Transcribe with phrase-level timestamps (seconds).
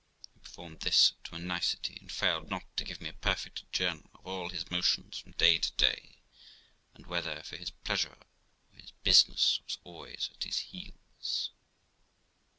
[0.33, 4.09] He performed this to a nicety, and failed not to give me a perfect journal
[4.15, 6.23] of all his motions from day to day,
[6.95, 8.17] and, whether for his pleasure
[8.73, 11.51] or his business, was always at his heels.